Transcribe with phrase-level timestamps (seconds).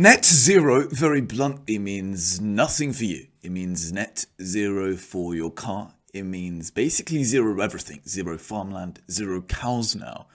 [0.00, 3.26] Net zero very bluntly means nothing for you.
[3.42, 5.94] It means net zero for your car.
[6.14, 8.02] It means basically zero everything.
[8.06, 10.28] Zero farmland, zero cows now,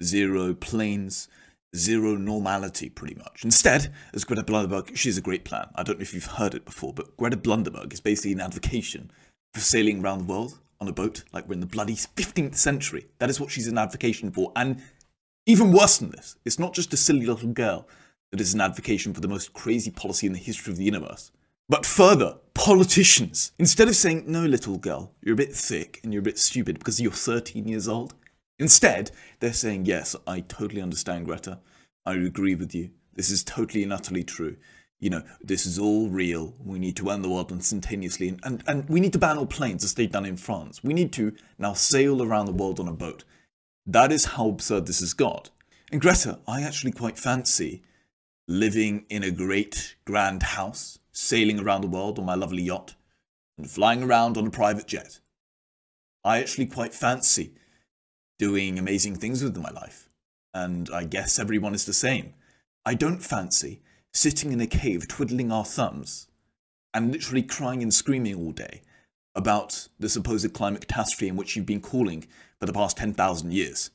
[0.00, 1.26] zero planes,
[1.74, 3.44] zero normality pretty much.
[3.44, 5.66] Instead, as Greta Blunderberg, she's a great plan.
[5.74, 9.10] I don't know if you've heard it before, but Greta Blunderberg is basically an advocation
[9.52, 13.08] for sailing around the world on a boat like we're in the bloody 15th century.
[13.18, 14.52] That is what she's an advocation for.
[14.54, 14.80] And
[15.46, 17.88] even worse than this, it's not just a silly little girl
[18.30, 21.32] that is an advocation for the most crazy policy in the history of the universe.
[21.68, 26.20] But further, politicians, instead of saying, no, little girl, you're a bit thick and you're
[26.20, 28.14] a bit stupid because you're 13 years old,
[28.58, 31.60] instead, they're saying, yes, I totally understand, Greta.
[32.04, 32.90] I agree with you.
[33.14, 34.56] This is totally and utterly true.
[34.98, 36.54] You know, this is all real.
[36.64, 38.28] We need to end the world instantaneously.
[38.28, 40.82] And, and, and we need to ban all planes as they've done in France.
[40.82, 43.24] We need to now sail around the world on a boat.
[43.86, 45.50] That is how absurd this has got.
[45.92, 47.82] And Greta, I actually quite fancy
[48.50, 52.96] living in a great grand house, sailing around the world on my lovely yacht,
[53.56, 55.20] and flying around on a private jet.
[56.24, 57.52] I actually quite fancy
[58.40, 60.10] doing amazing things with my life,
[60.52, 62.34] and I guess everyone is the same.
[62.84, 66.26] I don't fancy sitting in a cave twiddling our thumbs
[66.92, 68.82] and literally crying and screaming all day
[69.36, 72.26] about the supposed climate catastrophe in which you've been calling
[72.58, 73.90] for the past 10,000 years.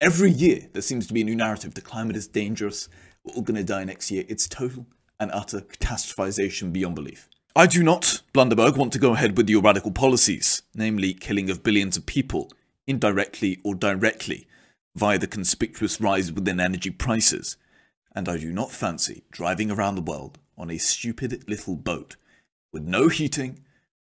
[0.00, 1.74] Every year, there seems to be a new narrative.
[1.74, 2.88] The climate is dangerous
[3.28, 4.24] we're all going to die next year.
[4.28, 4.86] It's total
[5.20, 7.28] and utter catastrophization beyond belief.
[7.56, 11.62] I do not, Blunderberg, want to go ahead with your radical policies, namely killing of
[11.62, 12.50] billions of people,
[12.86, 14.46] indirectly or directly,
[14.94, 17.56] via the conspicuous rise within energy prices.
[18.14, 22.16] And I do not fancy driving around the world on a stupid little boat
[22.72, 23.60] with no heating,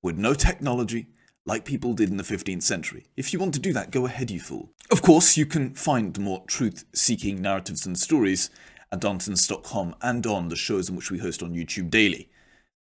[0.02, 1.08] with no technology,
[1.46, 3.06] like people did in the 15th century.
[3.16, 4.72] If you want to do that, go ahead, you fool.
[4.92, 8.50] Of course, you can find more truth seeking narratives and stories
[8.96, 12.30] at Darntons.com and on the shows in which we host on YouTube daily.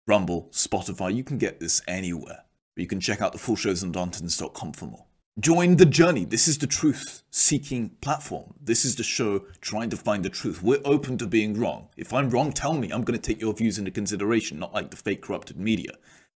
[0.05, 2.43] Rumble, Spotify, you can get this anywhere.
[2.75, 5.05] But you can check out the full shows on Darntons.com for more.
[5.39, 6.25] Join the journey.
[6.25, 8.53] This is the truth seeking platform.
[8.61, 10.63] This is the show trying to find the truth.
[10.63, 11.89] We're open to being wrong.
[11.97, 12.91] If I'm wrong, tell me.
[12.91, 15.91] I'm going to take your views into consideration, not like the fake corrupted media.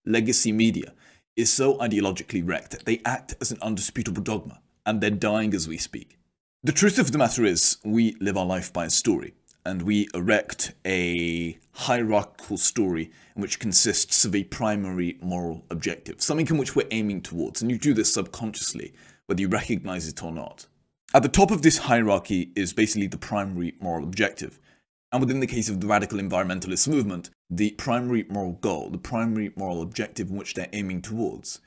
[0.07, 0.95] Legacy media
[1.37, 5.69] is so ideologically wrecked that they act as an undisputable dogma, and they're dying as
[5.69, 6.19] we speak.
[6.65, 10.09] The truth of the matter is, we live our life by a story and we
[10.15, 16.89] erect a hierarchical story which consists of a primary moral objective, something in which we're
[16.91, 18.93] aiming towards, and you do this subconsciously,
[19.27, 20.67] whether you recognize it or not.
[21.15, 24.59] At the top of this hierarchy is basically the primary moral objective.
[25.11, 29.53] And within the case of the radical environmentalist movement, the primary moral goal, the primary
[29.57, 31.61] moral objective in which they're aiming towards,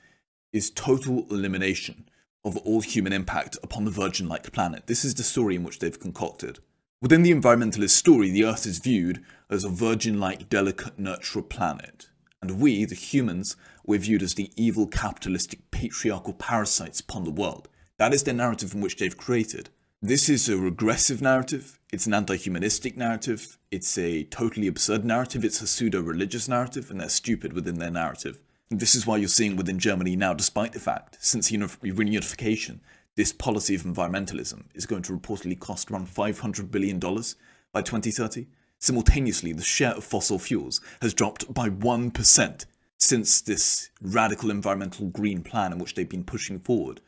[0.54, 2.08] is total elimination
[2.44, 4.88] of all human impact upon the virgin like planet.
[4.88, 6.60] This is the story in which they've concocted.
[7.02, 12.10] Within the environmentalist story, the Earth is viewed as a virgin-like, delicate, nurturer planet.
[12.44, 17.70] And we, the humans, we're viewed as the evil, capitalistic, patriarchal parasites upon the world.
[17.98, 19.72] That is the narrative from which they've created.
[20.00, 25.62] This is a regressive narrative, it's an anti-humanistic narrative, it's a totally absurd narrative, it's
[25.62, 28.38] a pseudo-religious narrative, and they're stupid within their narrative.
[28.70, 32.80] And this is why you're seeing within Germany now, despite the fact, since reunification,
[33.16, 38.48] this policy of environmentalism is going to reportedly cost around $500 billion by 2030.
[38.80, 42.66] Simultaneously, the share of fossil fuels has dropped by 1%
[42.98, 47.02] since this radical environmental green plan in which they've been pushing forward.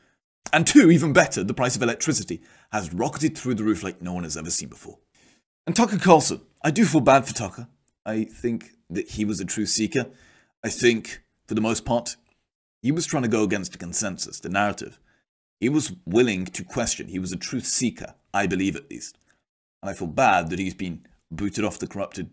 [0.51, 2.41] And two, even better, the price of electricity
[2.71, 4.99] has rocketed through the roof like no one has ever seen before.
[5.65, 7.67] And Tucker Carlson, I do feel bad for Tucker.
[8.05, 10.07] I think that he was a truth seeker.
[10.63, 12.17] I think, for the most part,
[12.81, 14.99] he was trying to go against the consensus, the narrative.
[15.59, 17.07] He was willing to question.
[17.07, 19.17] He was a truth seeker, I believe at least.
[19.81, 22.29] And I feel bad that he's been booted off the corrupted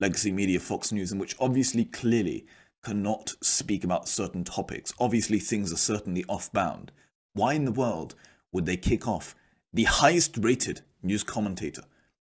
[0.00, 2.46] legacy media Fox News, in which obviously, clearly,
[2.82, 4.92] cannot speak about certain topics.
[5.00, 6.92] Obviously, things are certainly off bound.
[7.32, 8.14] Why in the world
[8.52, 9.34] would they kick off
[9.72, 11.82] the highest rated news commentator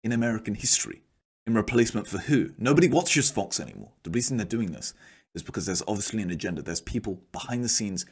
[0.03, 1.03] in American history
[1.47, 2.51] in replacement for who?
[2.59, 3.93] Nobody watches Fox anymore.
[4.05, 4.95] The reason they're doing this
[5.35, 6.63] is because there's obviously an agenda.
[6.63, 8.07] There's people behind the scenes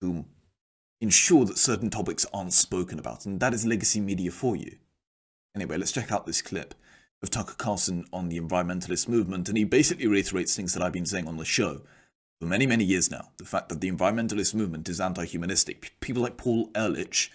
[0.00, 0.24] who
[1.02, 4.76] ensure that certain topics aren't spoken about, and that is legacy media for you.
[5.54, 6.74] Anyway, let's check out this clip
[7.22, 11.04] of Tucker Carlson on the environmentalist movement, and he basically reiterates things that I've been
[11.04, 11.82] saying on the show
[12.40, 13.30] for many, many years now.
[13.36, 15.94] The fact that the environmentalist movement is anti-humanistic.
[16.00, 17.30] People like Paul Ehrlich,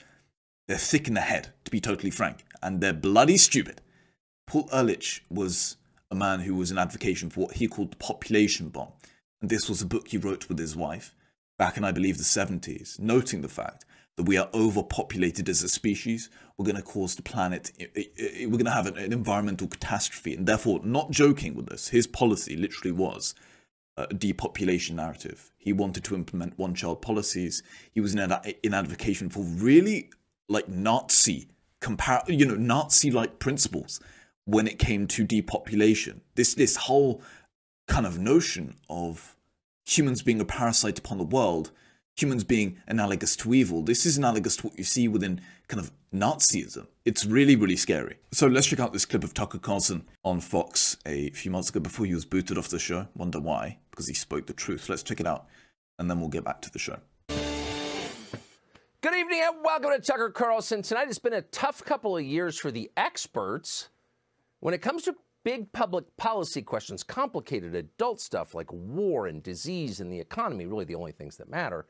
[0.67, 3.81] they're thick in the head, to be totally frank, and they're bloody stupid.
[4.47, 5.75] Paul Ehrlich was
[6.09, 8.93] a man who was an advocacy for what he called the population bomb,
[9.41, 11.13] and this was a book he wrote with his wife,
[11.57, 15.69] back in, I believe, the 70s, noting the fact that we are overpopulated as a
[15.69, 16.30] species.
[16.57, 20.36] We're going to cause the planet, we're going to have an, environmental catastrophe.
[20.36, 23.36] And therefore, not joking with this, his policy literally was
[23.95, 25.51] a depopulation narrative.
[25.57, 27.63] He wanted to implement one child policies.
[27.92, 30.09] He was in, in advocation for really
[30.50, 31.48] like Nazi,
[31.81, 34.00] compar- you know, Nazi like principles
[34.45, 36.21] when it came to depopulation.
[36.36, 37.21] This, this whole
[37.88, 39.36] kind of notion of
[39.87, 41.71] humans being a parasite upon the world
[42.17, 43.83] humans being analogous to evil.
[43.83, 46.87] This is analogous to what you see within kind of Nazism.
[47.05, 48.17] It's really, really scary.
[48.31, 51.79] So let's check out this clip of Tucker Carlson on Fox a few months ago
[51.79, 53.07] before he was booted off the show.
[53.15, 53.77] Wonder why?
[53.91, 54.89] Because he spoke the truth.
[54.89, 55.45] Let's check it out
[55.99, 56.97] and then we'll get back to the show.
[59.01, 60.81] Good evening and welcome to Tucker Carlson.
[60.81, 63.89] Tonight it's been a tough couple of years for the experts
[64.59, 65.13] when it comes to
[65.43, 70.85] big public policy questions, complicated adult stuff like war and disease and the economy, really
[70.85, 71.85] the only things that matter.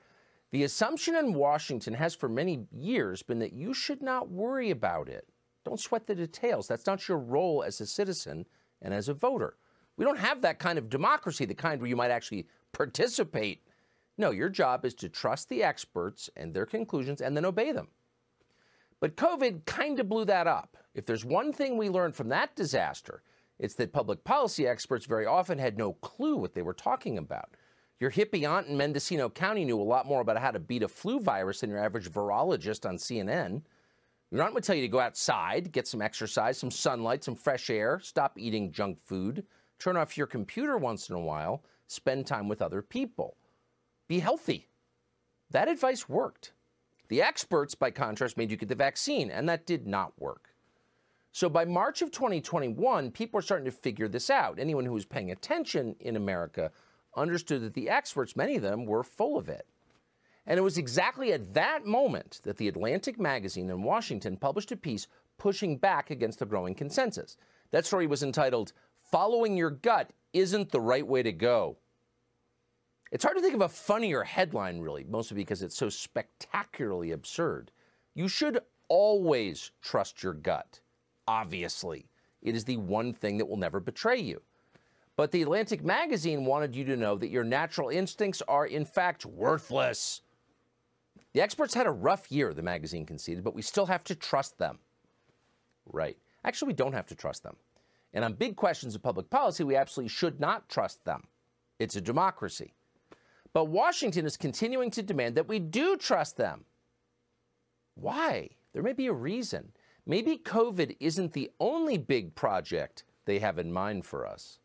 [0.52, 5.10] The assumption in Washington has for many years been that you should not worry about
[5.10, 5.28] it.
[5.66, 6.68] Don't sweat the details.
[6.68, 8.46] That's not your role as a citizen
[8.82, 9.58] and as a voter.
[9.98, 13.64] We don't have that kind of democracy, the kind where you might actually participate.
[14.18, 17.90] No, your job is to trust the experts and their conclusions and then obey them.
[19.00, 20.78] But COVID kind of blew that up.
[20.94, 23.22] If there's one thing we learned from that disaster,
[23.60, 27.50] it's that public policy experts very often had no clue what they were talking about.
[28.00, 30.88] Your hippie aunt in Mendocino County knew a lot more about how to beat a
[30.88, 33.64] flu virus than your average virologist on CNN.
[34.30, 37.70] Your aunt would tell you to go outside, get some exercise, some sunlight, some fresh
[37.70, 39.46] air, stop eating junk food,
[39.80, 43.38] turn off your computer once in a while, spend time with other people.
[44.08, 44.68] Be healthy.
[45.50, 46.52] That advice worked.
[47.08, 50.50] The experts, by contrast, made you get the vaccine, and that did not work.
[51.38, 54.58] So by March of 2021, people are starting to figure this out.
[54.58, 56.72] Anyone who was paying attention in America
[57.16, 59.68] understood that the experts, many of them, were full of it.
[60.48, 64.76] And it was exactly at that moment that the Atlantic magazine in Washington published a
[64.76, 65.06] piece
[65.38, 67.38] pushing back against the growing consensus.
[67.70, 68.74] That story was entitled,
[69.12, 71.78] Following Your Gut Isn't the Right Way to Go.
[73.12, 77.70] It's hard to think of a funnier headline, really, mostly because it's so spectacularly absurd.
[78.16, 78.58] You should
[78.90, 80.80] always trust your gut,
[81.28, 82.06] obviously.
[82.42, 84.42] It is the one thing that will never betray you.
[85.16, 89.26] But the Atlantic magazine wanted you to know that your natural instincts are, in fact,
[89.26, 90.22] worthless.
[91.34, 94.58] The experts had a rough year, the magazine conceded, but we still have to trust
[94.58, 94.78] them.
[95.86, 96.18] Right.
[96.44, 97.56] Actually, we don't have to trust them.
[98.14, 101.24] And on big questions of public policy, we absolutely should not trust them.
[101.80, 102.74] It's a democracy.
[103.54, 106.66] But Washington is continuing to demand that we do trust them.
[107.96, 108.50] Why?
[108.74, 109.72] There may be a reason.
[110.10, 114.60] Maybe COVID isn't the only big project they have in mind for us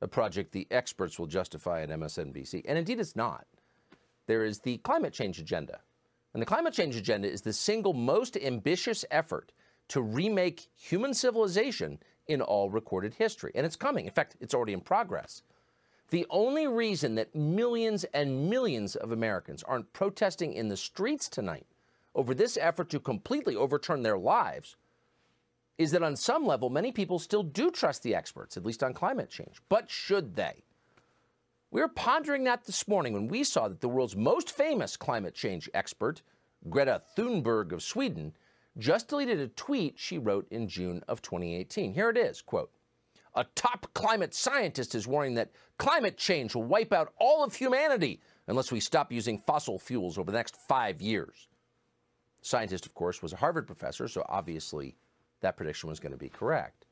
[0.00, 2.62] a project the experts will justify at MSNBC.
[2.66, 3.46] And indeed, it's not.
[4.26, 5.80] There is the climate change agenda.
[6.34, 9.52] And the climate change agenda is the single most ambitious effort
[9.88, 13.52] to remake human civilization in all recorded history.
[13.54, 14.06] And it's coming.
[14.06, 15.42] In fact, it's already in progress.
[16.10, 21.66] The only reason that millions and millions of Americans aren't protesting in the streets tonight
[22.14, 24.76] over this effort to completely overturn their lives
[25.78, 28.92] is that on some level, many people still do trust the experts, at least on
[28.92, 29.62] climate change.
[29.68, 30.64] But should they?
[31.70, 35.34] We were pondering that this morning when we saw that the world's most famous climate
[35.34, 36.22] change expert,
[36.68, 38.34] Greta Thunberg of Sweden,
[38.76, 41.92] just deleted a tweet she wrote in June of 2018.
[41.92, 42.70] Here it is, quote,
[43.34, 48.20] a top climate scientist is warning that climate change will wipe out all of humanity
[48.48, 51.46] unless we stop using fossil fuels over the next five years.
[52.40, 54.96] scientist, of course, was a Harvard professor, so obviously
[55.40, 56.86] that prediction was going to be correct.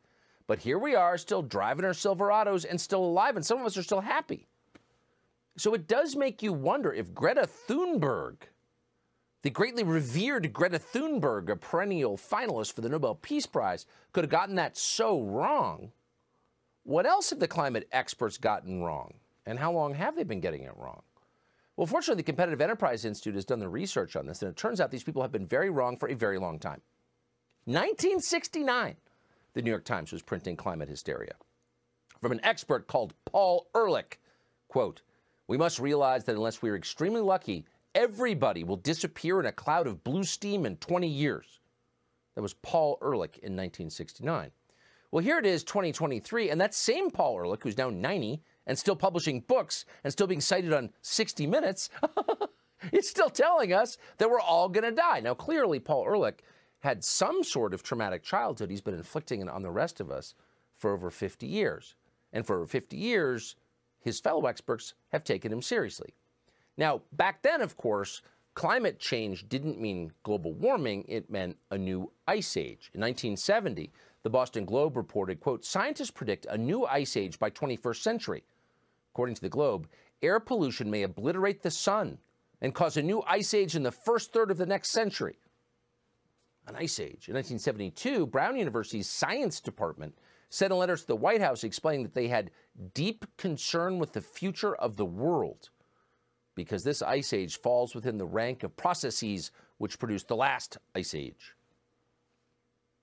[0.46, 3.76] But here we are, still driving our Silverados and still alive, and some of us
[3.76, 4.46] are still happy.
[5.56, 8.36] So it does make you wonder if Greta Thunberg,
[9.42, 14.30] the greatly revered Greta Thunberg, a perennial finalist for the Nobel Peace Prize, could have
[14.30, 15.92] gotten that so wrong.
[16.84, 19.14] What else have the climate experts gotten wrong?
[19.46, 21.02] And how long have they been getting it wrong?
[21.76, 24.80] Well, fortunately, the Competitive Enterprise Institute has done the research on this, and it turns
[24.80, 26.80] out these people have been very wrong for a very long time.
[27.66, 28.94] 1969,
[29.54, 31.34] the New York Times was printing climate hysteria.
[32.22, 34.20] From an expert called Paul Ehrlich,
[34.68, 35.02] quote,
[35.48, 39.88] we must realize that unless we are extremely lucky, everybody will disappear in a cloud
[39.88, 41.58] of blue steam in 20 years.
[42.36, 44.52] That was Paul Ehrlich in 1969.
[45.10, 48.94] Well, here it is, 2023, and that same Paul Ehrlich, who's now 90 and still
[48.94, 51.90] publishing books and still being cited on 60 Minutes,
[52.92, 55.18] is still telling us that we're all going to die.
[55.18, 56.44] Now, clearly, Paul Ehrlich
[56.80, 60.34] had some sort of traumatic childhood he's been inflicting on the rest of us
[60.76, 61.94] for over 50 years.
[62.32, 63.56] And for over 50 years,
[64.00, 66.14] his fellow experts have taken him seriously.
[66.76, 68.22] Now, back then, of course,
[68.54, 72.90] climate change didn't mean global warming, it meant a new ice age.
[72.94, 73.90] In 1970,
[74.22, 78.44] the Boston Globe reported, quote, scientists predict a new ice age by 21st century.
[79.12, 79.88] According to the Globe,
[80.20, 82.18] air pollution may obliterate the sun
[82.60, 85.38] and cause a new ice age in the first third of the next century.
[86.66, 87.28] An ice age.
[87.28, 90.16] In 1972, Brown University's science department
[90.48, 92.50] sent a letter to the White House explaining that they had
[92.94, 95.70] deep concern with the future of the world
[96.54, 101.14] because this ice age falls within the rank of processes which produced the last ice
[101.14, 101.54] age.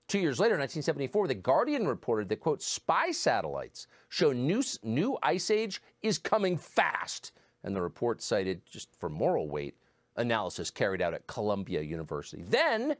[0.08, 5.16] Two years later, in 1974, The Guardian reported that, quote, spy satellites show new, new
[5.22, 7.32] ice age is coming fast.
[7.62, 9.76] And the report cited, just for moral weight,
[10.16, 12.42] analysis carried out at Columbia University.
[12.42, 12.96] Then,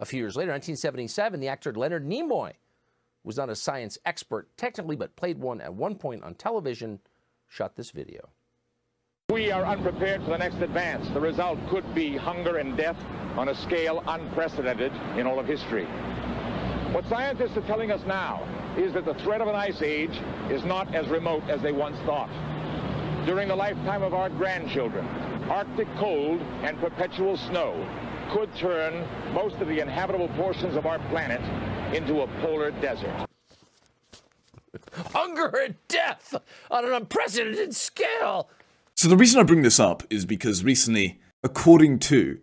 [0.00, 2.52] a few years later, 1977, the actor Leonard Nimoy
[3.22, 6.98] who was not a science expert technically, but played one at one point on television,
[7.48, 8.30] shot this video.
[9.30, 11.08] We are unprepared for the next advance.
[11.10, 12.96] The result could be hunger and death
[13.36, 15.84] on a scale unprecedented in all of history.
[16.92, 18.42] What scientists are telling us now
[18.76, 20.18] is that the threat of an ice age
[20.50, 22.30] is not as remote as they once thought.
[23.26, 25.06] During the lifetime of our grandchildren,
[25.48, 27.74] Arctic cold and perpetual snow
[28.30, 31.40] could turn most of the inhabitable portions of our planet
[31.94, 33.26] into a polar desert.
[35.12, 36.34] Hunger and death
[36.70, 38.48] on an unprecedented scale.
[38.94, 42.38] So the reason I bring this up is because recently, according to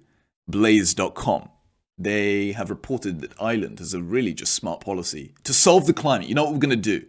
[0.47, 1.49] Blaze.com,
[1.97, 6.27] they have reported that Ireland has a really just smart policy to solve the climate.
[6.27, 7.05] You know what we're going to do?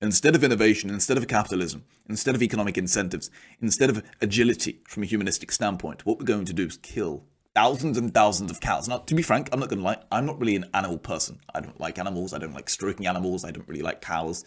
[0.00, 5.06] Instead of innovation, instead of capitalism, instead of economic incentives, instead of agility from a
[5.06, 8.88] humanistic standpoint, what we're going to do is kill thousands and thousands of cows.
[8.88, 11.40] Now, to be frank, I'm not going to lie, I'm not really an animal person.
[11.54, 14.44] I don't like animals, I don't like stroking animals, I don't really like cows.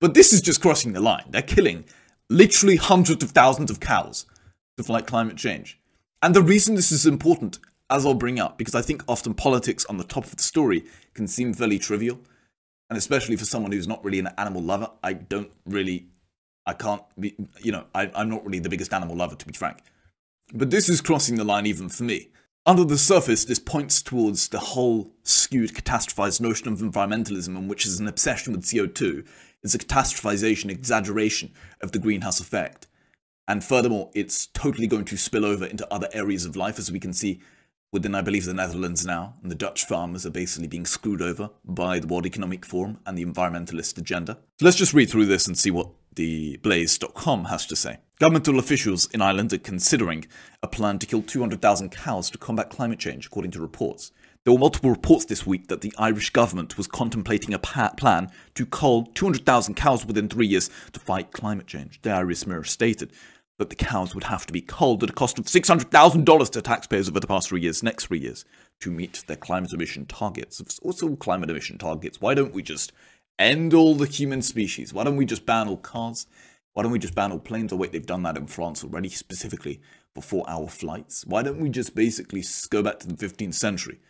[0.00, 1.24] But this is just crossing the line.
[1.30, 1.84] They're killing
[2.28, 4.26] literally hundreds of thousands of cows
[4.76, 5.78] to fight climate change.
[6.22, 7.58] And the reason this is important,
[7.90, 10.84] as I'll bring up, because I think often politics on the top of the story
[11.14, 12.20] can seem fairly trivial.
[12.90, 16.08] And especially for someone who's not really an animal lover, I don't really,
[16.66, 19.52] I can't be, you know, I, I'm not really the biggest animal lover, to be
[19.52, 19.78] frank.
[20.52, 22.28] But this is crossing the line even for me.
[22.64, 27.84] Under the surface, this points towards the whole skewed, catastrophized notion of environmentalism, in which
[27.84, 29.26] is an obsession with CO2.
[29.64, 31.50] It's a catastrophization, exaggeration
[31.80, 32.86] of the greenhouse effect.
[33.48, 37.00] And furthermore, it's totally going to spill over into other areas of life, as we
[37.00, 37.40] can see
[37.90, 39.34] within, I believe, the Netherlands now.
[39.42, 43.18] And the Dutch farmers are basically being screwed over by the World Economic Forum and
[43.18, 44.38] the environmentalist agenda.
[44.60, 47.98] So let's just read through this and see what the Blaze.com has to say.
[48.22, 50.26] Governmental officials in Ireland are considering
[50.62, 54.12] a plan to kill 200,000 cows to combat climate change, according to reports.
[54.44, 58.64] There were multiple reports this week that the Irish government was contemplating a plan to
[58.64, 62.00] cull 200,000 cows within three years to fight climate change.
[62.02, 63.10] The Irish Mirror stated
[63.58, 67.08] that the cows would have to be culled at a cost of $600,000 to taxpayers
[67.08, 68.44] over the past three years, next three years,
[68.82, 70.62] to meet their climate emission targets.
[70.82, 72.20] Also, climate emission targets.
[72.20, 72.92] Why don't we just
[73.36, 74.94] end all the human species?
[74.94, 76.28] Why don't we just ban all cars?
[76.74, 77.72] Why don't we just ban all planes?
[77.72, 79.80] Oh, wait, they've done that in France already, specifically
[80.14, 81.24] for four hour flights.
[81.26, 84.00] Why don't we just basically go back to the 15th century,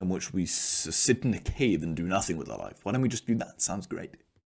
[0.00, 2.80] in which we sit in a cave and do nothing with our life?
[2.82, 3.60] Why don't we just do that?
[3.60, 4.16] Sounds great.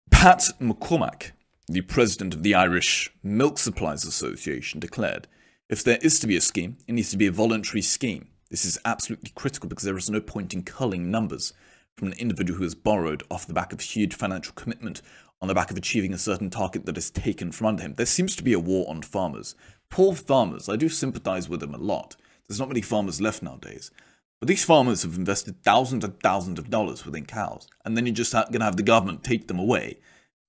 [0.10, 1.32] Pat McCormack,
[1.68, 5.28] the president of the Irish Milk Supplies Association, declared
[5.70, 8.30] if there is to be a scheme, it needs to be a voluntary scheme.
[8.50, 11.52] This is absolutely critical because there is no point in culling numbers
[11.98, 15.02] from an individual who has borrowed off the back of huge financial commitment
[15.42, 17.94] on the back of achieving a certain target that is taken from under him.
[17.94, 19.56] There seems to be a war on farmers.
[19.90, 22.16] Poor farmers, I do sympathize with them a lot.
[22.48, 23.92] There's not many farmers left nowadays.
[24.40, 28.14] But these farmers have invested thousands and thousands of dollars within cows, and then you're
[28.14, 29.98] just going to have the government take them away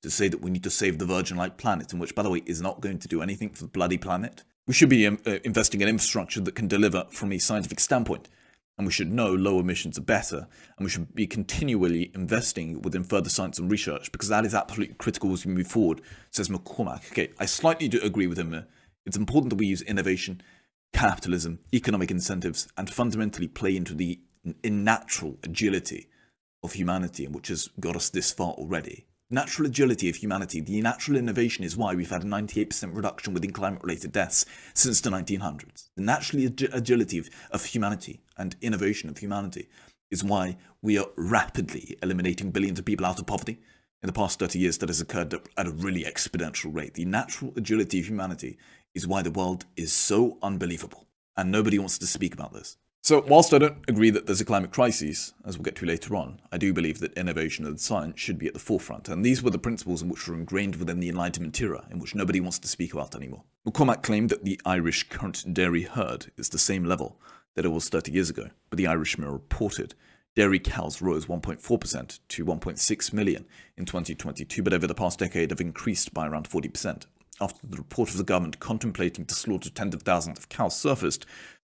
[0.02, 2.42] to say that we need to save the virgin-like planet, in which, by the way,
[2.44, 4.44] is not going to do anything for the bloody planet.
[4.66, 8.28] We should be um, uh, investing in infrastructure that can deliver from a scientific standpoint
[8.78, 13.04] and we should know low emissions are better, and we should be continually investing within
[13.04, 17.10] further science and research because that is absolutely critical as we move forward, says McCormack.
[17.10, 18.64] Okay, I slightly do agree with him.
[19.04, 20.40] It's important that we use innovation,
[20.92, 24.20] capitalism, economic incentives, and fundamentally play into the
[24.64, 26.06] natural agility
[26.62, 29.06] of humanity, which has got us this far already.
[29.30, 33.52] Natural agility of humanity, the natural innovation is why we've had a 98% reduction within
[33.52, 35.90] climate related deaths since the 1900s.
[35.96, 39.68] The natural ag- agility of, of humanity and innovation of humanity
[40.10, 43.60] is why we are rapidly eliminating billions of people out of poverty.
[44.02, 46.94] In the past 30 years, that has occurred at a really exponential rate.
[46.94, 48.56] The natural agility of humanity
[48.94, 51.06] is why the world is so unbelievable.
[51.36, 52.78] And nobody wants to speak about this.
[53.02, 56.14] So, whilst I don't agree that there's a climate crisis, as we'll get to later
[56.14, 59.42] on, I do believe that innovation and science should be at the forefront, and these
[59.42, 62.58] were the principles in which were ingrained within the Enlightenment era, in which nobody wants
[62.58, 63.44] to speak about anymore.
[63.66, 67.18] McCormack claimed that the Irish current dairy herd is the same level
[67.54, 69.94] that it was 30 years ago, but the Irish Mirror reported
[70.34, 75.60] dairy cows rose 1.4% to 1.6 million in 2022, but over the past decade have
[75.60, 77.06] increased by around 40%.
[77.40, 81.26] After the report of the government contemplating to slaughter tens of thousands of cows surfaced,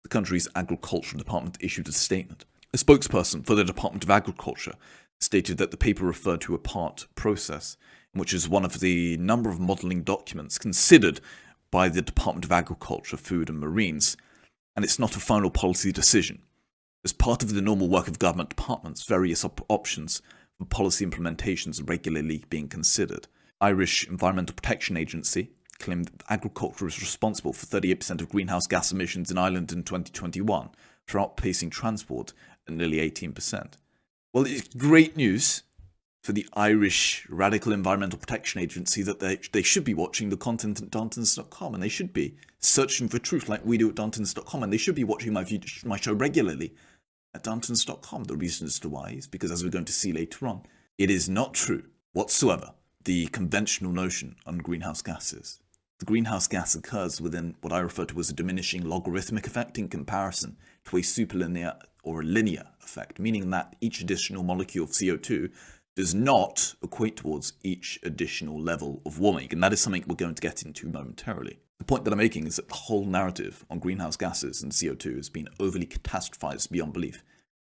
[0.03, 2.45] the country's agricultural department issued a statement.
[2.73, 4.73] A spokesperson for the Department of Agriculture
[5.19, 7.77] stated that the paper referred to a part process,
[8.13, 11.19] which is one of the number of modelling documents considered
[11.71, 14.17] by the Department of Agriculture, Food and Marines,
[14.75, 16.41] and it's not a final policy decision.
[17.03, 20.21] As part of the normal work of government departments, various op- options
[20.57, 23.27] for policy implementations are regularly being considered.
[23.59, 25.51] Irish Environmental Protection Agency,
[25.83, 30.69] claimed that agriculture is responsible for 38% of greenhouse gas emissions in Ireland in 2021,
[31.05, 32.31] for outpacing transport
[32.67, 33.73] at nearly 18%.
[34.31, 35.63] Well, it's great news
[36.23, 40.81] for the Irish Radical Environmental Protection Agency that they, they should be watching the content
[40.81, 44.71] at Darntons.com and they should be searching for truth like we do at Darntons.com and
[44.71, 45.45] they should be watching my,
[45.83, 46.73] my show regularly
[47.35, 48.23] at Darntons.com.
[48.23, 50.63] The reason as to why is because, as we're going to see later on,
[50.97, 52.73] it is not true whatsoever
[53.03, 55.59] the conventional notion on greenhouse gases
[56.03, 59.87] the greenhouse gas occurs within what I refer to as a diminishing logarithmic effect in
[59.87, 65.49] comparison to a superlinear or a linear effect, meaning that each additional molecule of CO2
[65.95, 69.47] does not equate towards each additional level of warming.
[69.53, 71.59] And that is something we're going to get into momentarily.
[71.79, 75.15] The point that I'm making is that the whole narrative on greenhouse gases and CO2
[75.15, 77.23] has been overly catastrophized beyond belief.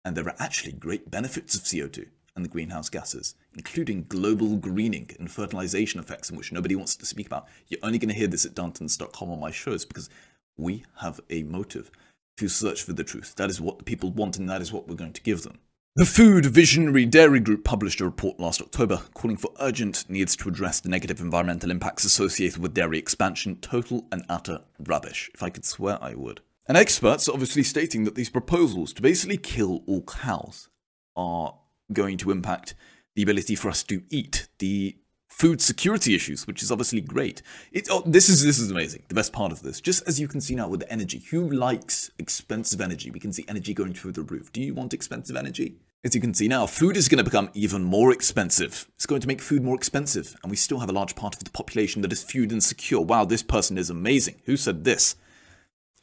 [0.04, 5.10] And there are actually great benefits of CO2 and the greenhouse gases, including global greening
[5.20, 7.48] and fertilization effects, in which nobody wants to speak about.
[7.68, 10.10] You're only going to hear this at Darntons.com on my shows because
[10.58, 11.92] we have a motive
[12.38, 13.36] to search for the truth.
[13.36, 15.60] That is what the people want, and that is what we're going to give them.
[15.96, 20.50] The Food Visionary Dairy Group published a report last October calling for urgent needs to
[20.50, 23.58] address the negative environmental impacts associated with dairy expansion.
[23.58, 25.30] Total and utter rubbish.
[25.36, 26.42] If I could swear, I would.
[26.66, 30.68] And experts are obviously stating that these proposals to basically kill all cows
[31.16, 31.60] are
[31.92, 32.76] going to impact
[33.16, 34.98] the ability for us to eat, the
[35.28, 37.42] food security issues, which is obviously great.
[37.72, 39.04] It, oh, this is this is amazing.
[39.08, 41.50] The best part of this, just as you can see now with the energy, who
[41.50, 43.12] likes expensive energy?
[43.12, 44.52] We can see energy going through the roof.
[44.52, 45.76] Do you want expensive energy?
[46.06, 48.90] As you can see now, food is going to become even more expensive.
[48.96, 51.44] It's going to make food more expensive, and we still have a large part of
[51.44, 53.00] the population that is food insecure.
[53.00, 54.42] Wow, this person is amazing.
[54.46, 55.16] Who said this?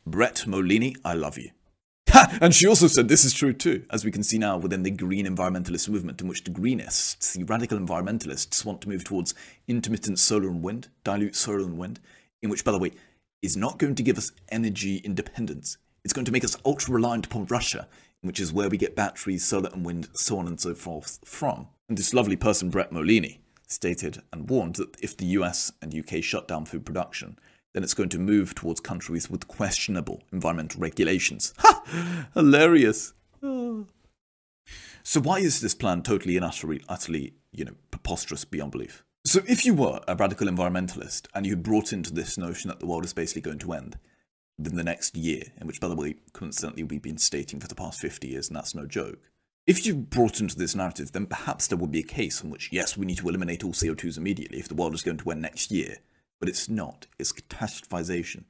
[0.06, 1.50] Brett Molini, I love you.
[2.40, 4.90] And she also said this is true too, as we can see now within the
[4.90, 9.34] green environmentalist movement, in which the greenists, the radical environmentalists, want to move towards
[9.68, 12.00] intermittent solar and wind, dilute solar and wind,
[12.42, 12.92] in which, by the way,
[13.42, 15.78] is not going to give us energy independence.
[16.04, 17.88] It's going to make us ultra reliant upon Russia,
[18.22, 21.68] which is where we get batteries, solar and wind, so on and so forth from.
[21.88, 26.22] And this lovely person, Brett Molini, stated and warned that if the US and UK
[26.22, 27.38] shut down food production,
[27.72, 31.54] then it's going to move towards countries with questionable environmental regulations.
[31.60, 32.28] Ha!
[32.34, 33.14] Hilarious.
[35.02, 39.04] So why is this plan totally and utterly, utterly, you know, preposterous beyond belief?
[39.24, 42.86] So if you were a radical environmentalist and you brought into this notion that the
[42.86, 43.98] world is basically going to end
[44.58, 47.74] within the next year, in which, by the way, coincidentally we've been stating for the
[47.74, 49.18] past 50 years, and that's no joke.
[49.66, 52.70] If you brought into this narrative, then perhaps there would be a case in which,
[52.72, 55.42] yes, we need to eliminate all CO2s immediately if the world is going to end
[55.42, 55.96] next year
[56.40, 57.06] but it's not.
[57.18, 58.44] It's catastrophization.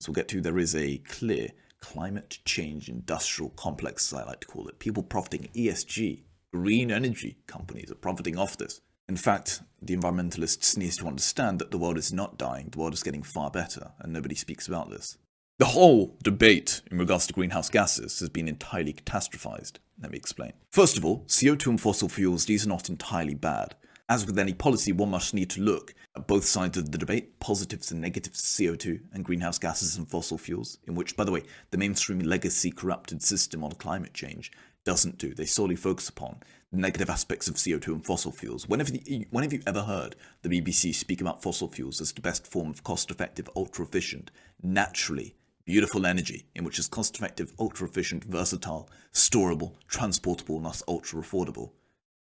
[0.00, 1.48] As we'll get to, there is a clear
[1.80, 4.78] climate change industrial complex, as I like to call it.
[4.78, 6.22] People profiting ESG,
[6.52, 8.80] green energy companies are profiting off this.
[9.08, 12.92] In fact, the environmentalists need to understand that the world is not dying, the world
[12.92, 15.16] is getting far better, and nobody speaks about this.
[15.58, 19.78] The whole debate in regards to greenhouse gases has been entirely catastrophized.
[20.00, 20.52] Let me explain.
[20.70, 23.74] First of all, CO2 and fossil fuels, these are not entirely bad.
[24.10, 27.38] As with any policy, one must need to look at both sides of the debate,
[27.40, 31.30] positives and negatives of CO2 and greenhouse gases and fossil fuels, in which, by the
[31.30, 31.42] way,
[31.72, 34.50] the mainstream legacy corrupted system on climate change
[34.82, 35.34] doesn't do.
[35.34, 36.38] They solely focus upon
[36.72, 38.66] the negative aspects of CO2 and fossil fuels.
[38.66, 42.10] When have, you, when have you ever heard the BBC speak about fossil fuels as
[42.10, 44.30] the best form of cost-effective, ultra-efficient,
[44.62, 45.34] naturally
[45.66, 51.72] beautiful energy, in which is cost-effective, ultra-efficient, versatile, storable, transportable, and thus ultra-affordable?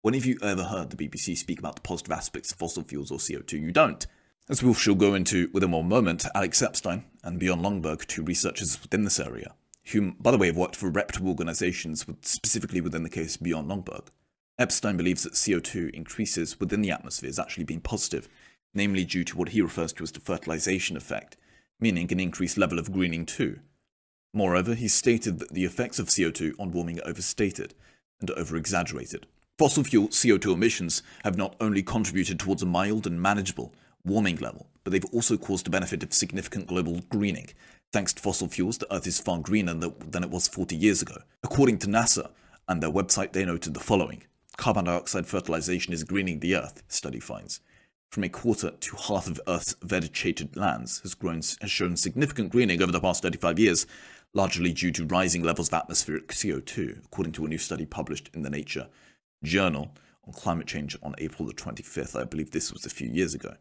[0.06, 3.10] When have you ever heard the BBC speak about the positive aspects of fossil fuels
[3.10, 3.54] or CO2?
[3.54, 4.06] You don't.
[4.48, 8.80] As we shall go into within one moment, Alex Epstein and Bjorn Lomborg, two researchers
[8.80, 13.10] within this area, who, by the way, have worked for reputable organisations, specifically within the
[13.10, 14.10] case of Bjorn Lomborg.
[14.60, 18.30] Epstein believes that CO2 increases within the atmosphere has actually been positive,
[18.76, 21.36] namely due to what he refers to as the fertilisation effect,
[21.80, 23.60] meaning an increased level of greening too.
[24.36, 27.74] Moreover, he stated that the effects of CO2 on warming are overstated
[28.22, 29.26] and over-exaggerated.
[29.58, 34.68] Fossil fuel CO2 emissions have not only contributed towards a mild and manageable warming level,
[34.84, 37.48] but they've also caused the benefit of significant global greening.
[37.94, 41.20] Thanks to fossil fuels, the Earth is far greener than it was 40 years ago.
[41.42, 42.32] According to NASA
[42.68, 44.24] and their website, they noted the following.
[44.58, 47.62] Carbon dioxide fertilization is greening the Earth, study finds.
[48.10, 52.82] From a quarter to half of Earth's vegetated lands has, grown, has shown significant greening
[52.82, 53.88] over the past 35 years,
[54.34, 58.42] largely due to rising levels of atmospheric CO2, according to a new study published in
[58.42, 58.90] the Nature
[59.44, 59.92] Journal
[60.26, 62.20] on climate change on April the 25th.
[62.20, 63.56] I believe this was a few years ago.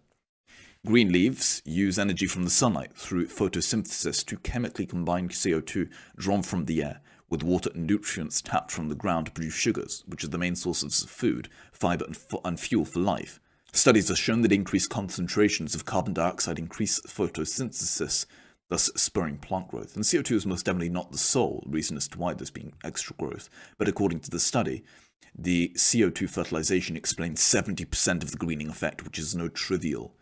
[0.87, 6.67] Green leaves use energy from the sunlight through photosynthesis to chemically combine CO2 drawn from
[6.67, 10.29] the air with water and nutrients tapped from the ground to produce sugars, which are
[10.29, 13.41] the main sources of food, fiber, and, and fuel for life.
[13.73, 18.27] Studies have shown that increased concentrations of carbon dioxide increase photosynthesis
[18.69, 19.95] thus spurring plant growth.
[19.95, 23.17] And CO2 is most definitely not the sole reason as to why there's been extra
[23.17, 24.85] growth, but according to the study,
[25.37, 30.15] the CO2 fertilization explains 70% of the greening effect, which is no trivial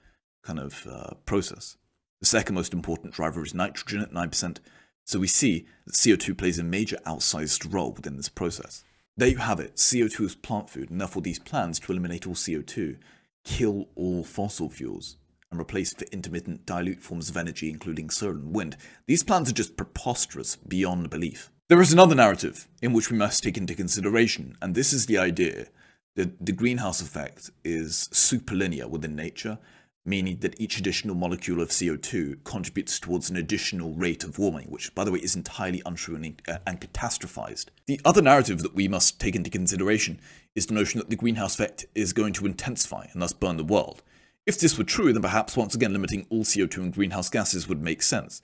[0.42, 1.76] kind of uh, process.
[2.20, 4.58] The second most important driver is nitrogen at 9%,
[5.04, 8.84] so we see that CO2 plays a major outsized role within this process.
[9.16, 12.34] There you have it, CO2 is plant food, and therefore these plans to eliminate all
[12.34, 12.96] CO2
[13.44, 15.16] kill all fossil fuels
[15.50, 18.76] and replace for intermittent dilute forms of energy, including solar and wind.
[19.06, 21.50] These plans are just preposterous beyond belief.
[21.68, 25.16] There is another narrative in which we must take into consideration, and this is the
[25.16, 25.68] idea
[26.16, 29.58] that the greenhouse effect is superlinear within nature,
[30.04, 34.92] meaning that each additional molecule of CO2 contributes towards an additional rate of warming, which,
[34.94, 37.66] by the way, is entirely untrue and, uh, and catastrophized.
[37.86, 40.20] The other narrative that we must take into consideration
[40.56, 43.64] is the notion that the greenhouse effect is going to intensify and thus burn the
[43.64, 44.02] world.
[44.44, 47.80] If this were true, then perhaps once again limiting all CO2 and greenhouse gases would
[47.80, 48.42] make sense.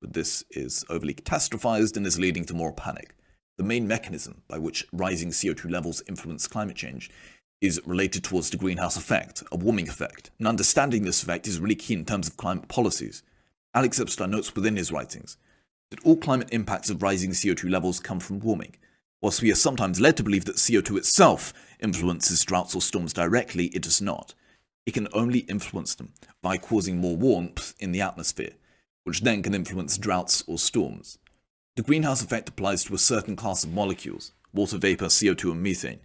[0.00, 3.14] But this is overly catastrophized and is leading to more panic.
[3.56, 7.10] The main mechanism by which rising CO2 levels influence climate change
[7.60, 11.74] is related towards the greenhouse effect, a warming effect, and understanding this effect is really
[11.74, 13.24] key in terms of climate policies.
[13.74, 15.36] Alex Epstein notes within his writings
[15.90, 18.76] that all climate impacts of rising CO2 levels come from warming.
[19.20, 23.66] Whilst we are sometimes led to believe that CO2 itself influences droughts or storms directly,
[23.66, 24.34] it does not
[24.88, 28.52] it can only influence them by causing more warmth in the atmosphere,
[29.08, 31.18] which then can influence droughts or storms.
[31.76, 36.00] The greenhouse effect applies to a certain class of molecules, water vapor, CO2 and methane.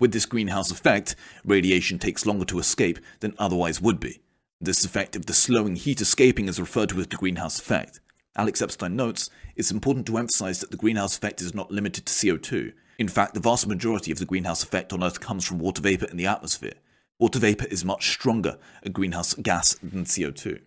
[0.00, 4.20] With this greenhouse effect, radiation takes longer to escape than otherwise would be.
[4.60, 8.00] This effect of the slowing heat escaping is referred to as the greenhouse effect.
[8.36, 12.12] Alex Epstein notes, it's important to emphasize that the greenhouse effect is not limited to
[12.12, 12.72] CO2.
[12.98, 16.06] In fact, the vast majority of the greenhouse effect on Earth comes from water vapor
[16.06, 16.74] in the atmosphere.
[17.18, 20.60] Water vapor is much stronger a greenhouse gas than CO2.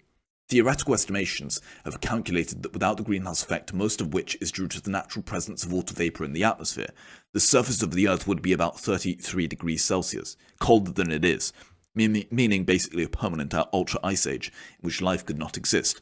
[0.49, 4.81] Theoretical estimations have calculated that without the greenhouse effect, most of which is due to
[4.81, 6.89] the natural presence of water vapor in the atmosphere,
[7.31, 11.53] the surface of the Earth would be about 33 degrees Celsius, colder than it is,
[11.95, 14.47] meaning basically a permanent uh, ultra ice age
[14.79, 16.01] in which life could not exist.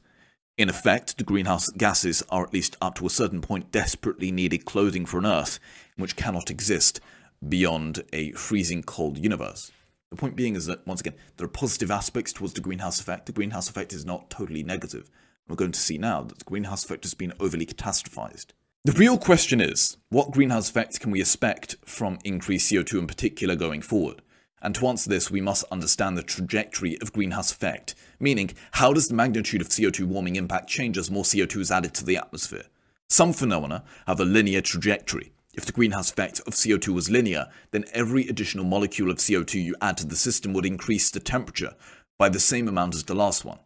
[0.58, 4.66] In effect, the greenhouse gases are at least up to a certain point desperately needed
[4.66, 5.60] clothing for an Earth
[5.98, 7.00] which cannot exist
[7.48, 9.72] beyond a freezing cold universe.
[10.12, 13.28] The point being is that, once again, there are positive aspects towards the greenhouse effect.
[13.28, 15.10] The greenhouse effect is not totally negative.
[15.48, 18.48] We're going to see now that the greenhouse effect has been overly catastrophized.
[18.84, 23.56] The real question is, what greenhouse effect can we expect from increased CO2 in particular
[23.56, 24.22] going forward?
[24.62, 29.08] And to answer this, we must understand the trajectory of greenhouse effect, meaning how does
[29.08, 32.66] the magnitude of CO2 warming impact change as more CO2 is added to the atmosphere?
[33.08, 37.86] Some phenomena have a linear trajectory, if the greenhouse effect of CO2 was linear, then
[37.94, 41.76] every additional molecule of CO2 you add to the system would increase the temperature
[42.18, 43.60] by the same amount as the last one.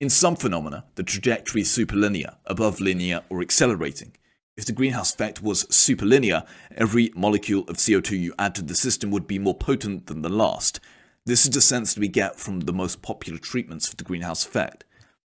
[0.00, 4.12] In some phenomena, the trajectory is superlinear, above linear, or accelerating.
[4.56, 9.10] If the greenhouse effect was superlinear, every molecule of CO2 you add to the system
[9.10, 10.80] would be more potent than the last.
[11.26, 14.84] This is the sense we get from the most popular treatments for the greenhouse effect.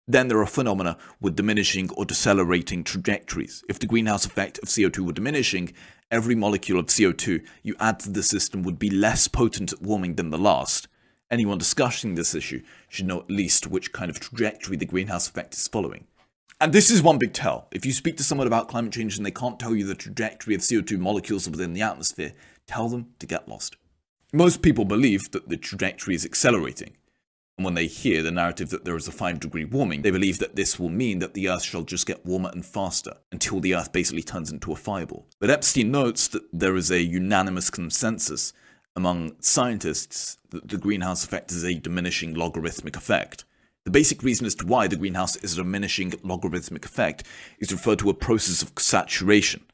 [0.09, 3.63] Then there are phenomena with diminishing or decelerating trajectories.
[3.69, 5.73] If the greenhouse effect of CO2 were diminishing,
[6.11, 10.17] every molecule of CO2 you add to the system would be less potent at warming
[10.17, 10.89] than the last.
[11.31, 15.55] Anyone discussing this issue should know at least which kind of trajectory the greenhouse effect
[15.55, 16.07] is following.
[16.61, 17.69] And this is one big tell.
[17.71, 20.55] If you speak to someone about climate change and they can't tell you the trajectory
[20.55, 22.35] of CO2 molecules within the atmosphere,
[22.67, 23.77] tell them to get lost.
[24.33, 26.97] Most people believe that the trajectory is accelerating.
[27.63, 30.57] When they hear the narrative that there is a 5 degree warming, they believe that
[30.57, 33.93] this will mean that the Earth shall just get warmer and faster until the Earth
[33.93, 35.27] basically turns into a fireball.
[35.39, 38.53] But Epstein notes that there is a unanimous consensus
[38.97, 43.45] among scientists that the greenhouse effect is a diminishing logarithmic effect.
[43.85, 47.25] The basic reason as to why the greenhouse is a diminishing logarithmic effect
[47.59, 49.65] is referred to a process of saturation.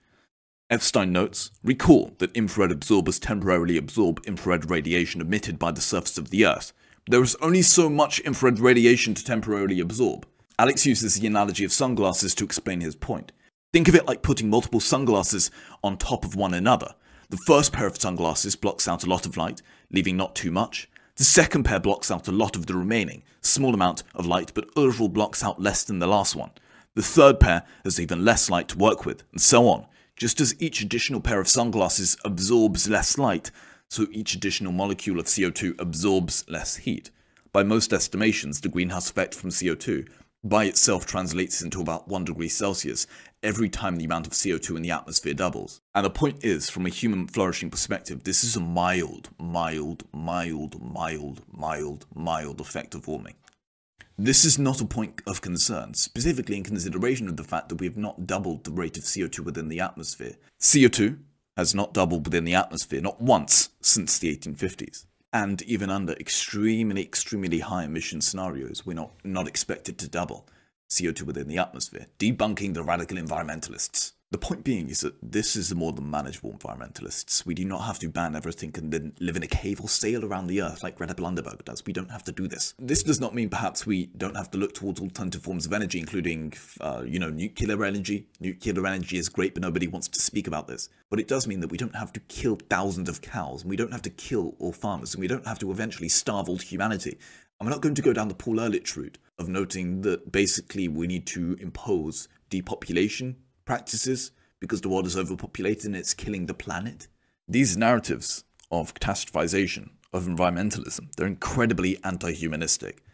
[0.70, 6.31] Epstein notes, recall that infrared absorbers temporarily absorb infrared radiation emitted by the surface of
[6.31, 6.72] the Earth.
[7.11, 10.27] There is only so much infrared radiation to temporarily absorb.
[10.59, 13.33] Alex uses the analogy of sunglasses to explain his point.
[13.73, 15.51] Think of it like putting multiple sunglasses
[15.83, 16.94] on top of one another.
[17.31, 20.90] The first pair of sunglasses blocks out a lot of light, leaving not too much.
[21.16, 24.68] The second pair blocks out a lot of the remaining, small amount of light, but
[24.77, 26.51] overall blocks out less than the last one.
[26.94, 29.87] The third pair has even less light to work with, and so on.
[30.14, 33.51] Just as each additional pair of sunglasses absorbs less light,
[33.88, 37.11] so each additional molecule of CO2 absorbs less heat.
[37.53, 40.09] By most estimations, the greenhouse effect from CO2
[40.44, 43.07] by itself translates into about 1 degree Celsius
[43.42, 45.81] every time the amount of CO2 in the atmosphere doubles.
[45.94, 50.81] And the point is, from a human flourishing perspective, this is a mild, mild, mild,
[50.81, 53.35] mild, mild, mild effect of warming.
[54.16, 57.87] This is not a point of concern, specifically in consideration of the fact that we
[57.87, 60.35] have not doubled the rate of CO2 within the atmosphere.
[60.61, 61.18] CO2
[61.59, 65.07] has not doubled within the atmosphere, not once, since the 1850s.
[65.33, 70.47] And even under extremely, extremely high emission scenarios, we're not, not expected to double
[70.88, 74.12] CO2 within the atmosphere, debunking the radical environmentalists.
[74.31, 77.47] The point being is that this is more than manageable environmentalists.
[77.47, 80.23] We do not have to ban everything and then live in a cave or sail
[80.23, 81.83] around the earth like Greta Blunderberg does.
[81.87, 82.75] We don't have to do this.
[82.79, 85.99] This does not mean perhaps we don't have to look towards alternative forms of energy,
[85.99, 88.27] including, uh, you know, nuclear energy.
[88.38, 90.91] Nuclear energy is great, but nobody wants to speak about this.
[91.09, 93.77] But it does mean that we don't have to kill thousands of cows, and we
[93.77, 97.19] don't have to kill all farmers, and we don't have to eventually starve all humanity.
[97.59, 100.87] And we're not going to go down the Paul Ehrlich route of noting that basically
[100.87, 103.37] we need to impose depopulation
[103.68, 107.07] practices because the world is overpopulated and it's killing the planet.
[107.46, 113.04] These narratives of catastrophization, of environmentalism, they're incredibly anti-humanistic.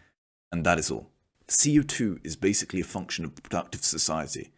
[0.52, 1.10] And that is all.
[1.48, 4.52] CO2 is basically a function of productive society.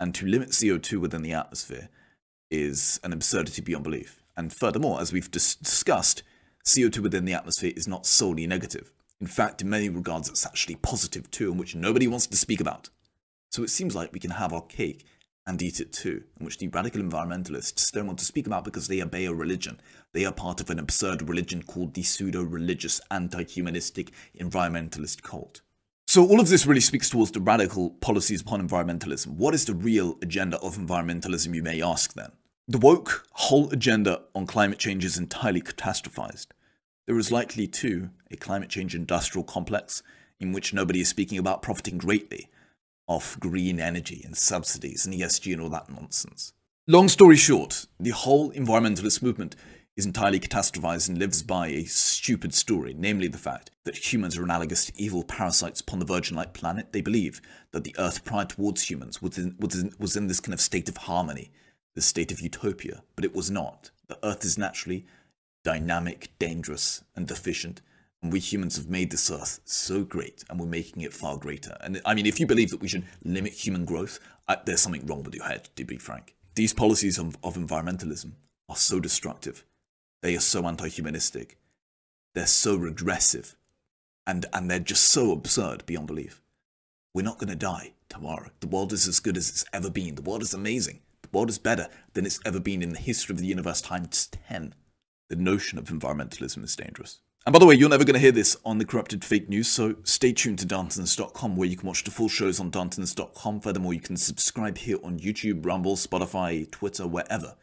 [0.00, 1.90] And to limit CO2 within the atmosphere
[2.50, 4.22] is an absurdity beyond belief.
[4.38, 6.22] And furthermore, as we've dis discussed,
[6.64, 8.90] CO2 within the atmosphere is not solely negative.
[9.20, 12.60] In fact, in many regards, it's actually positive too, and which nobody wants to speak
[12.62, 12.88] about.
[13.50, 15.04] So it seems like we can have our cake
[15.46, 19.00] and eat it too, which the radical environmentalists don't want to speak about because they
[19.00, 19.80] obey a religion.
[20.12, 25.60] They are part of an absurd religion called the pseudo-religious, anti-humanistic environmentalist cult.
[26.08, 29.36] So all of this really speaks towards the radical policies upon environmentalism.
[29.36, 32.32] What is the real agenda of environmentalism, you may ask then?
[32.68, 36.48] The woke whole agenda on climate change is entirely catastrophized.
[37.06, 40.02] There is likely, too, a climate change industrial complex
[40.40, 42.50] in which nobody is speaking about profiting greatly
[43.06, 46.52] off green energy and subsidies and ESG and all that nonsense.
[46.88, 49.56] Long story short, the whole environmentalist movement
[49.96, 54.44] is entirely catastrophized and lives by a stupid story, namely the fact that humans are
[54.44, 56.92] analogous to evil parasites upon the virgin-like planet.
[56.92, 57.40] They believe
[57.72, 60.60] that the Earth prior towards humans was in, was, in, was in this kind of
[60.60, 61.50] state of harmony,
[61.94, 63.90] this state of utopia, but it was not.
[64.08, 65.06] The Earth is naturally
[65.64, 67.80] dynamic, dangerous, and deficient,
[68.32, 71.76] we humans have made this earth so great, and we're making it far greater.
[71.80, 75.06] And I mean, if you believe that we should limit human growth, I, there's something
[75.06, 76.34] wrong with your head, to be frank.
[76.54, 78.32] These policies of, of environmentalism
[78.68, 79.64] are so destructive.
[80.22, 81.58] They are so anti-humanistic.
[82.34, 83.56] They're so regressive.
[84.26, 86.42] And, and they're just so absurd beyond belief.
[87.14, 88.50] We're not going to die tomorrow.
[88.60, 90.16] The world is as good as it's ever been.
[90.16, 91.00] The world is amazing.
[91.22, 94.28] The world is better than it's ever been in the history of the universe times
[94.48, 94.74] 10.
[95.28, 97.20] The notion of environmentalism is dangerous.
[97.46, 99.68] And by the way, you're never going to hear this on the corrupted fake news,
[99.68, 103.60] so stay tuned to Darntons.com where you can watch the full shows on Darntons.com.
[103.60, 107.54] Furthermore, you can subscribe here on YouTube, Rumble, Spotify, Twitter, wherever.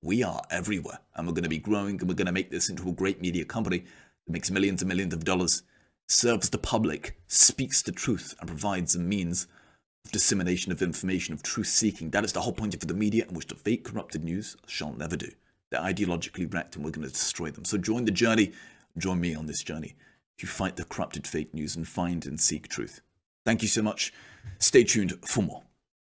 [0.00, 2.68] We are everywhere, and we're going to be growing, and we're going to make this
[2.68, 5.64] into a great media company that makes millions and millions of dollars,
[6.06, 9.48] serves the public, speaks the truth, and provides a means
[10.04, 12.10] of dissemination of information, of truth seeking.
[12.10, 14.92] That is the whole point of the media, and which the fake corrupted news shall
[14.92, 15.32] never do.
[15.72, 17.64] They're ideologically wrecked, and we're going to destroy them.
[17.64, 18.52] So join the journey
[18.98, 19.94] Join me on this journey
[20.38, 23.00] to fight the corrupted fake news and find and seek truth.
[23.44, 24.12] Thank you so much.
[24.58, 25.62] Stay tuned for more.